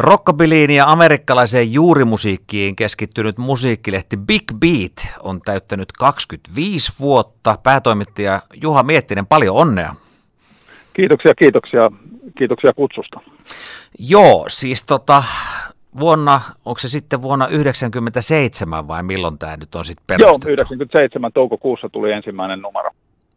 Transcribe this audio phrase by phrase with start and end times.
[0.00, 7.58] Rockabiliin ja amerikkalaiseen juurimusiikkiin keskittynyt musiikkilehti Big Beat on täyttänyt 25 vuotta.
[7.62, 9.94] Päätoimittaja Juha Miettinen, paljon onnea.
[10.92, 11.80] Kiitoksia, kiitoksia,
[12.38, 13.20] kiitoksia kutsusta.
[13.98, 15.22] Joo, siis tota,
[15.98, 20.48] vuonna, onko se sitten vuonna 1997 vai milloin tämä nyt on sitten perustettu?
[20.48, 22.90] Joo, 97 toukokuussa tuli ensimmäinen numero.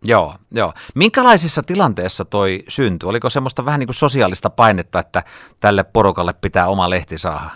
[0.04, 0.74] Joo, joo.
[0.96, 3.10] Minkälaisessa tilanteessa toi syntyi?
[3.10, 5.24] Oliko semmoista vähän niin kuin sosiaalista painetta, että
[5.60, 7.50] tälle porukalle pitää oma lehti saada?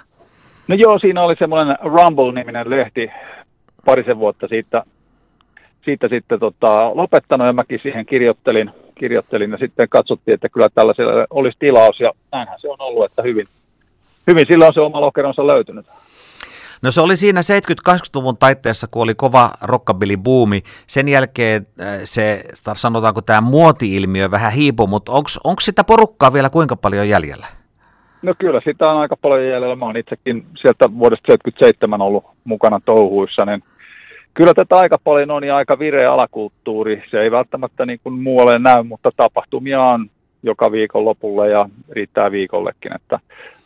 [0.68, 3.12] No joo, siinä oli semmoinen Rumble-niminen lehti
[3.86, 4.84] parisen vuotta siitä,
[5.86, 11.25] siitä sitten tota, lopettanut ja mäkin siihen kirjoittelin, kirjoittelin ja sitten katsottiin, että kyllä tällaisella
[11.30, 13.48] olisi tilaus ja näinhän se on ollut, että hyvin,
[14.27, 15.86] hyvin sillä on se oma lokeronsa löytynyt.
[16.81, 17.41] No se oli siinä
[17.90, 20.62] 70-80-luvun taitteessa, kun oli kova rockabilly-buumi.
[20.88, 25.12] Sen jälkeen äh, se, sanotaanko tämä muoti-ilmiö vähän hiipui, mutta
[25.44, 27.48] onko sitä porukkaa vielä kuinka paljon jäljellä?
[28.22, 29.76] No kyllä, sitä on aika paljon jäljellä.
[29.76, 33.64] Mä oon itsekin sieltä vuodesta 77 ollut mukana touhuissa, niin
[34.33, 37.03] kyllä tätä aika paljon on ja aika vireä alakulttuuri.
[37.11, 40.09] Se ei välttämättä niin kuin muualle näy, mutta tapahtumia on
[40.48, 43.20] joka viikon lopulle ja riittää viikollekin, että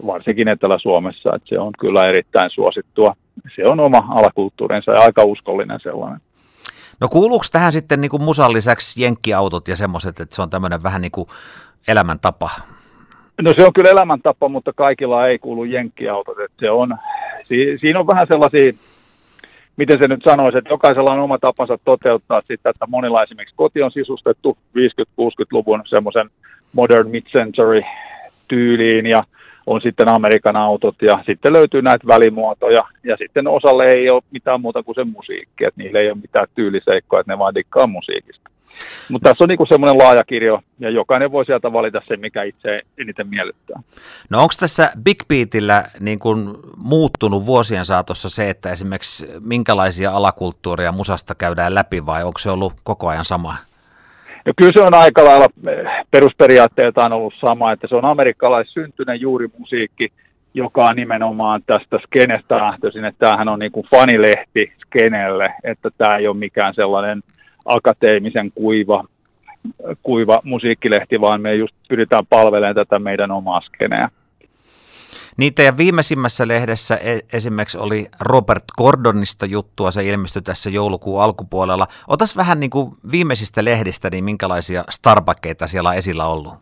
[0.06, 3.16] varsinkin Etelä-Suomessa, että se on kyllä erittäin suosittua.
[3.56, 6.20] Se on oma alakulttuurinsa ja aika uskollinen sellainen.
[7.02, 10.84] No kuuluuko tähän sitten niin kuin musan lisäksi jenkkiautot ja semmoiset, että se on tämmöinen
[10.84, 11.28] vähän niin kuin
[11.88, 12.50] elämäntapa?
[13.42, 16.40] No se on kyllä elämäntapa, mutta kaikilla ei kuulu jenkkiautot.
[16.40, 16.98] Että se on,
[17.48, 18.74] si, siinä on vähän sellaisia,
[19.78, 23.82] miten se nyt sanoisi, että jokaisella on oma tapansa toteuttaa sitä, että monilla esimerkiksi koti
[23.82, 26.30] on sisustettu 50-60-luvun semmoisen
[26.74, 27.84] modern mid-century
[28.48, 29.24] tyyliin ja
[29.68, 34.62] on sitten Amerikan autot ja sitten löytyy näitä välimuotoja ja sitten osalle ei ole mitään
[34.62, 38.50] muuta kuin se musiikki, että niillä ei ole mitään tyyliseikkoa, että ne vaan dikkaa musiikista.
[39.10, 42.82] Mutta tässä on niinku semmoinen laaja kirjo ja jokainen voi sieltä valita sen, mikä itse
[42.98, 43.82] eniten miellyttää.
[44.30, 50.92] No onko tässä Big Beatillä niin kuin muuttunut vuosien saatossa se, että esimerkiksi minkälaisia alakulttuureja
[50.92, 53.56] musasta käydään läpi vai onko se ollut koko ajan sama?
[54.46, 59.48] No kyllä se on aika lailla eh, perusperiaatteeltaan ollut sama, että se on amerikkalaissyntyinen juuri
[59.58, 60.12] musiikki,
[60.54, 66.18] joka on nimenomaan tästä skenestä lähtöisin, että tämähän on niin kuin fanilehti skenelle, että tämä
[66.18, 67.22] ei ole mikään sellainen
[67.66, 69.04] akateemisen kuiva,
[70.04, 74.10] kuiva musiikkilehti, vaan me just pyritään palvelemaan tätä meidän omaa skeneä.
[75.38, 81.88] Niin teidän viimeisimmässä lehdessä e- esimerkiksi oli Robert Gordonista juttua, se ilmestyi tässä joulukuun alkupuolella.
[82.08, 86.54] Otas vähän niin kuin viimeisistä lehdistä, niin minkälaisia Starbuckkeita siellä on esillä ollut?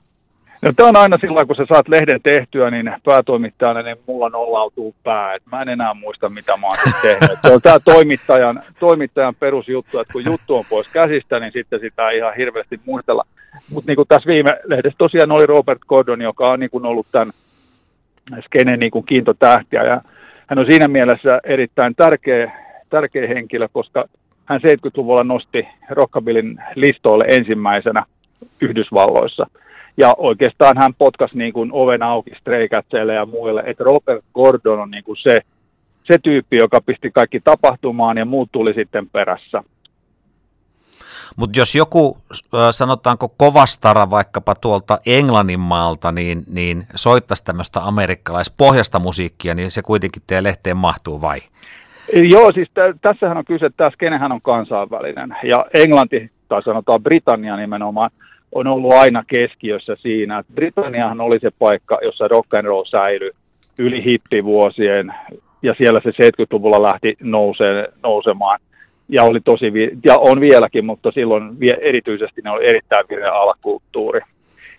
[0.62, 4.96] No, tämä on aina silloin, kun sä saat lehden tehtyä, niin päätoimittajana niin mulla nollautuu
[5.04, 5.36] pää.
[5.36, 7.40] Et mä en enää muista, mitä mä oon tehnyt.
[7.42, 12.10] Se on tämä toimittajan, toimittajan perusjuttu, että kun juttu on pois käsistä, niin sitten sitä
[12.10, 13.26] ei ihan hirveästi muistella.
[13.70, 17.32] Mutta niin tässä viime lehdessä tosiaan oli Robert Gordon, joka on niin ollut tämän
[18.46, 19.84] skenen niin kuin kiintotähtiä.
[19.84, 20.02] Ja
[20.48, 22.52] hän on siinä mielessä erittäin tärkeä,
[22.90, 24.06] tärkeä henkilö, koska
[24.46, 28.04] hän 70-luvulla nosti rockabillin listoille ensimmäisenä
[28.62, 29.48] Yhdysvalloissa.
[29.98, 34.92] Ja oikeastaan hän potkasi niin kuin oven auki Streikätseille ja muille, että Robert Gordon on
[34.92, 35.42] niin kuin se,
[36.04, 39.64] se tyyppi, joka pisti kaikki tapahtumaan ja muut tuli sitten perässä.
[41.36, 42.18] Mutta jos joku,
[42.72, 50.22] sanotaanko kovastara vaikkapa tuolta Englannin maalta, niin, niin soittaisi tämmöistä amerikkalaispohjasta musiikkia, niin se kuitenkin
[50.28, 51.40] teidän lehteen mahtuu vai?
[52.14, 55.36] Joo, siis t- tässähän on kyse, että skenehän on kansainvälinen.
[55.44, 58.12] Ja Englanti, tai sanotaan Britannia nimenomaan,
[58.52, 60.44] on ollut aina keskiössä siinä.
[60.54, 63.32] Britanniahan oli se paikka, jossa rock and roll säilyi
[63.80, 65.14] yli hippivuosien,
[65.62, 67.18] ja siellä se 70-luvulla lähti
[68.04, 68.60] nousemaan
[69.10, 69.66] ja oli tosi,
[70.06, 74.20] ja on vieläkin, mutta silloin erityisesti ne oli erittäin vireä alakulttuuri.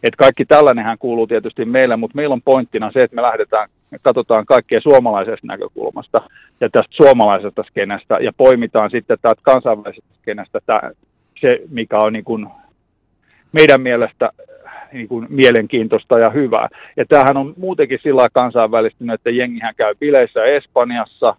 [0.03, 3.69] Et kaikki tällainenhän kuuluu tietysti meille, mutta meillä on pointtina se, että me lähdetään,
[4.03, 6.23] katsotaan kaikkea suomalaisesta näkökulmasta
[6.61, 10.81] ja tästä suomalaisesta skenestä ja poimitaan sitten tästä kansainvälisestä skenestä tämä,
[11.41, 12.47] se, mikä on niin kuin
[13.53, 14.31] meidän mielestä
[14.93, 16.69] niin kuin mielenkiintoista ja hyvää.
[16.97, 21.37] Ja tämähän on muutenkin sillä kansainvälistynyt, että jengihän käy bileissä Espanjassa,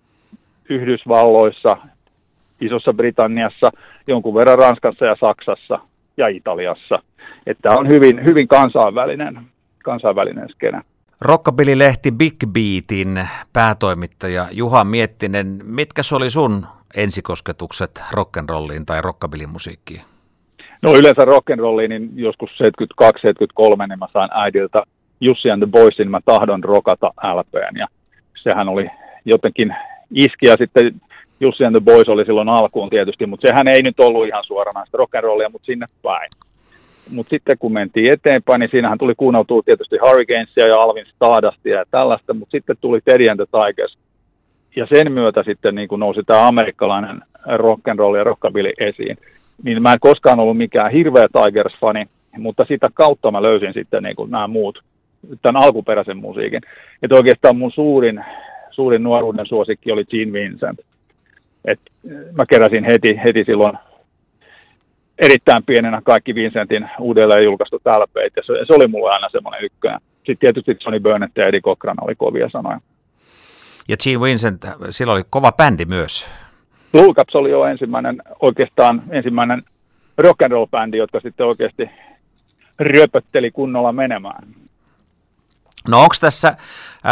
[0.69, 1.77] Yhdysvalloissa,
[2.61, 3.71] Isossa Britanniassa,
[4.07, 5.79] jonkun verran Ranskassa ja Saksassa
[6.17, 6.99] ja Italiassa.
[7.47, 9.39] Että on hyvin, hyvin kansainvälinen,
[9.83, 10.81] kansainvälinen skene.
[11.21, 16.65] Rockabilly-lehti Big Beatin päätoimittaja Juha Miettinen, mitkä oli sun
[16.95, 20.01] ensikosketukset rock'n'rolliin tai rockabilly-musiikkiin?
[20.83, 24.83] No yleensä rock'n'rolliin, niin joskus 72-73, niin mä sain äidiltä
[25.21, 27.87] Jussi and the Boysin Mä tahdon rokata LPn, ja
[28.43, 28.87] sehän oli
[29.25, 29.75] jotenkin
[30.11, 31.01] iski, ja sitten
[31.41, 34.97] Jussi and the Boys oli silloin alkuun tietysti, mutta sehän ei nyt ollut ihan suoranaista
[34.97, 36.29] rock'n'rollia, mutta sinne päin.
[37.11, 41.85] mutta sitten kun mentiin eteenpäin, niin siinähän tuli kuunneltua tietysti Hurricanesia ja Alvin Stardustia ja
[41.91, 43.97] tällaista, mutta sitten tuli Teddy and the Tigers.
[44.75, 47.21] Ja sen myötä sitten niin nousi tämä amerikkalainen
[47.55, 49.17] rock and roll ja rockabilly esiin.
[49.63, 52.05] Niin mä en koskaan ollut mikään hirveä Tigers-fani,
[52.37, 54.83] mutta sitä kautta mä löysin sitten niin nämä muut,
[55.41, 56.61] tämän alkuperäisen musiikin.
[57.03, 58.23] Että oikeastaan mun suurin,
[58.71, 60.79] suurin nuoruuden suosikki oli Gene Vincent.
[61.65, 61.79] Et
[62.37, 63.77] mä keräsin heti, heti silloin
[65.17, 69.99] erittäin pienenä kaikki Vincentin uudelleen julkaistu LPt, ja se, se oli mulle aina semmoinen ykkönen.
[70.15, 72.79] Sitten tietysti Johnny Burnett ja Eddie Cochran oli kovia sanoja.
[73.87, 76.29] Ja Gene Vincent, sillä oli kova bändi myös.
[76.91, 79.63] Blue Caps oli jo ensimmäinen, oikeastaan ensimmäinen
[80.17, 81.89] rock and roll bändi, jotka sitten oikeasti
[82.79, 84.47] ryöpötteli kunnolla menemään.
[85.87, 86.55] No onko tässä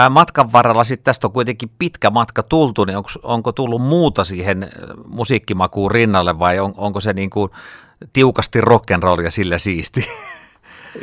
[0.10, 4.69] matkan varrella, sitten tästä on kuitenkin pitkä matka tultu, niin onko, onko tullut muuta siihen
[5.07, 7.51] musiikkimakuun rinnalle vai on, onko se niin kuin
[8.13, 10.01] tiukasti rock'n'roll ja sillä siisti?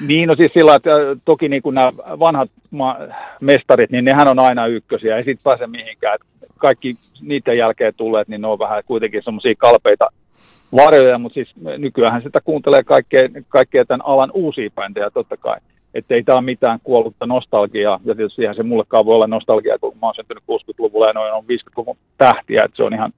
[0.00, 0.90] Niin, no siis sillä että
[1.24, 2.98] toki niin kuin nämä vanhat ma-
[3.40, 6.14] mestarit, niin nehän on aina ykkösiä, ei sitten pääse mihinkään.
[6.14, 6.96] Et kaikki
[7.26, 10.08] niiden jälkeen tulleet, niin ne on vähän kuitenkin semmoisia kalpeita
[10.76, 15.58] varjoja, mutta siis nykyään sitä kuuntelee kaikkea, kaikkea tämän alan uusia bändejä totta kai.
[15.98, 19.78] Että ei tämä ole mitään kuollutta nostalgiaa, ja tietysti ihan se mullekaan voi olla nostalgiaa,
[19.78, 23.12] kun mä oon syntynyt 60-luvulla ja noin on 50-luvun tähtiä, että se on ihan,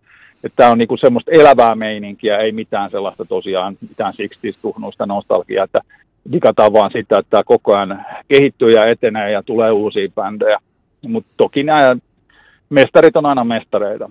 [0.44, 4.14] että tämä on niinku semmoista elävää meininkiä, ei mitään sellaista tosiaan, mitään
[4.62, 5.78] 60 nostalgiaa, että
[6.32, 10.58] digataan vaan sitä, että tämä koko ajan kehittyy ja etenee ja tulee uusia bändejä.
[11.02, 11.96] Mutta toki nämä
[12.70, 14.10] mestarit on aina mestareita.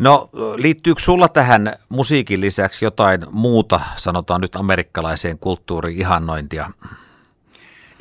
[0.00, 6.70] No liittyykö sulla tähän musiikin lisäksi jotain muuta, sanotaan nyt amerikkalaiseen kulttuuriin ihannointia?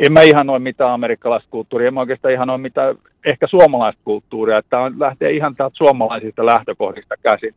[0.01, 2.95] En mä ihannoi mitään amerikkalaista kulttuuria, en mä oikeastaan ihannoi mitään
[3.25, 4.61] ehkä suomalaista kulttuuria.
[4.69, 7.55] Tämä lähtee ihan täältä suomalaisista lähtökohdista käsin.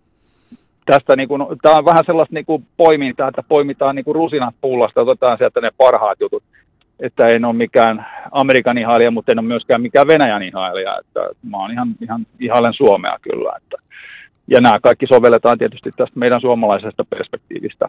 [0.86, 4.54] Tästä niin kuin, tämä on vähän sellaista niin kuin poimintaa, että poimitaan niin kuin rusinat
[4.60, 6.42] pullasta, otetaan sieltä ne parhaat jutut.
[7.00, 10.98] Että en ole mikään Amerikan ihailija, mutta en ole myöskään mikään Venäjän ihailija.
[11.00, 11.20] Että
[11.50, 13.52] mä oon ihan, ihan ihailen Suomea kyllä.
[13.56, 13.76] Että
[14.48, 17.88] ja nämä kaikki sovelletaan tietysti tästä meidän suomalaisesta perspektiivistä.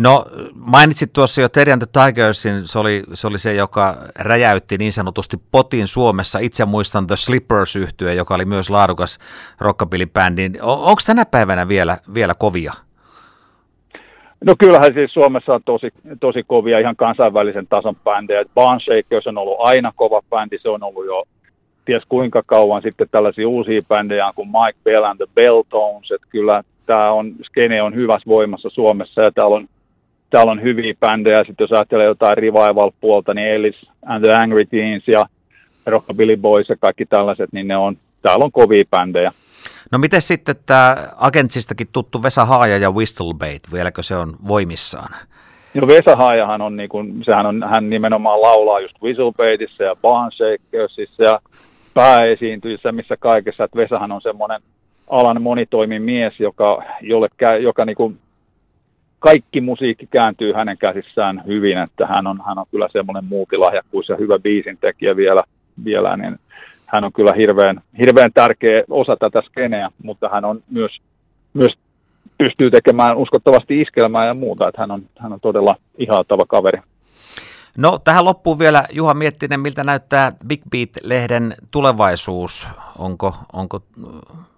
[0.00, 4.92] No mainitsit tuossa jo Terry the Tigersin, se oli, se oli se, joka räjäytti niin
[4.92, 6.38] sanotusti potin Suomessa.
[6.38, 9.18] Itse muistan The slippers yhtye joka oli myös laadukas
[9.60, 10.58] rockabilly-bändi.
[10.62, 12.72] Onko tänä päivänä vielä, vielä kovia?
[14.44, 15.88] No kyllähän siis Suomessa on tosi,
[16.20, 18.44] tosi kovia ihan kansainvälisen tason bändejä.
[18.54, 21.24] Barn Shakers on ollut aina kova bändi, se on ollut jo
[21.84, 26.62] ties kuinka kauan sitten tällaisia uusia bändejä kuin Mike Bell and the Belltones, että kyllä
[26.86, 29.68] tämä on, skene on hyvässä voimassa Suomessa ja täällä on,
[30.30, 35.08] täällä on hyviä bändejä, sitten jos ajattelee jotain revival-puolta, niin Ellis and the Angry Teens
[35.08, 35.26] ja
[35.86, 39.32] Rockabilly Boys ja kaikki tällaiset, niin ne on, täällä on kovia bändejä.
[39.92, 45.08] No miten sitten tämä agentsistakin tuttu Vesa Haaja ja Whistlebait, vieläkö se on voimissaan?
[45.74, 51.22] No Vesa Haajahan on, niin kuin, sehän on, hän nimenomaan laulaa just Whistlebaitissa ja Barnshakersissa
[51.22, 51.40] ja
[51.94, 54.60] pääesiintyissä, missä kaikessa, että Vesahan on semmoinen
[55.10, 57.28] alan monitoimimies, joka, jolle,
[57.60, 58.18] joka niin kuin
[59.18, 64.16] kaikki musiikki kääntyy hänen käsissään hyvin, että hän on, hän on kyllä semmoinen muutilahjakkuus ja
[64.16, 65.42] hyvä biisintekijä vielä,
[65.84, 66.38] vielä niin
[66.86, 70.92] hän on kyllä hirveän, hirveän tärkeä osa tätä skeneä, mutta hän on myös,
[71.54, 71.72] myös
[72.38, 76.80] pystyy tekemään uskottavasti iskelmää ja muuta, että hän on, hän on todella ihailtava kaveri.
[77.78, 82.70] No tähän loppuun vielä Juha Miettinen, miltä näyttää Big Beat-lehden tulevaisuus?
[82.98, 83.80] Onko, onko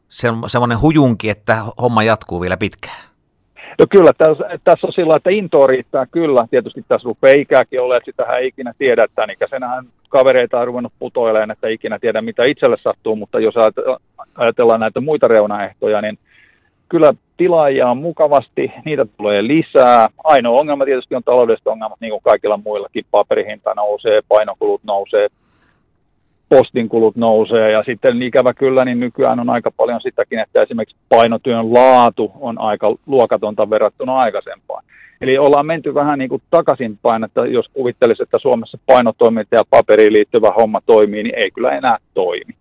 [0.09, 3.08] se semmoinen hujunki, että homma jatkuu vielä pitkään?
[3.79, 6.47] No kyllä, tässä, tässä on sillä että intoa riittää kyllä.
[6.51, 10.67] Tietysti tässä rupeaa ikääkin olla, että sitähän ei ikinä tiedä, että tämän ikäisenähän kavereita on
[10.67, 13.55] ruvennut putoilemaan, että ikinä tiedä mitä itselle sattuu, mutta jos
[14.37, 16.19] ajatellaan näitä muita reunaehtoja, niin
[16.89, 20.09] kyllä tilaajia on mukavasti, niitä tulee lisää.
[20.25, 23.05] Ainoa ongelma tietysti on taloudelliset ongelmat, niin kuin kaikilla muillakin.
[23.11, 25.29] Paperihinta nousee, painokulut nousee,
[26.49, 30.97] postin kulut nousee ja sitten ikävä kyllä, niin nykyään on aika paljon sitäkin, että esimerkiksi
[31.09, 34.85] painotyön laatu on aika luokatonta verrattuna aikaisempaan.
[35.21, 40.13] Eli ollaan menty vähän niin kuin takaisinpäin, että jos kuvittelisi, että Suomessa painotoiminta ja paperiin
[40.13, 42.59] liittyvä homma toimii, niin ei kyllä enää toimi.